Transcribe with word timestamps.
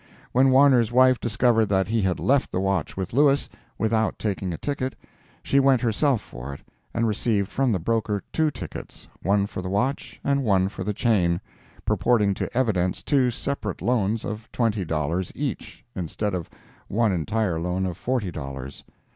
When 0.31 0.49
Warner's 0.49 0.91
wife 0.91 1.19
discovered 1.19 1.67
that 1.67 1.89
he 1.89 2.01
had 2.01 2.19
left 2.19 2.51
the 2.51 2.59
watch 2.59 2.97
with 2.97 3.13
Lewis, 3.13 3.47
without 3.77 4.17
taking 4.17 4.51
a 4.51 4.57
ticket, 4.57 4.95
she 5.43 5.59
went 5.59 5.81
herself 5.81 6.21
for 6.23 6.55
it, 6.55 6.61
and 6.91 7.07
received 7.07 7.49
from 7.49 7.71
the 7.71 7.77
broker 7.77 8.23
two 8.33 8.49
tickets, 8.49 9.07
one 9.21 9.45
for 9.45 9.61
the 9.61 9.69
watch 9.69 10.19
and 10.23 10.43
one 10.43 10.69
for 10.69 10.83
the 10.83 10.95
chain, 10.95 11.39
purporting 11.85 12.33
to 12.33 12.51
evidence 12.57 13.03
two 13.03 13.29
separate 13.29 13.79
loans 13.79 14.25
of 14.25 14.51
twenty 14.51 14.83
dollars 14.85 15.31
each, 15.35 15.85
instead 15.95 16.33
of 16.33 16.49
one 16.87 17.11
entire 17.11 17.59
loan 17.59 17.85
of 17.85 17.95
forty 17.95 18.31
dollars. 18.31 18.83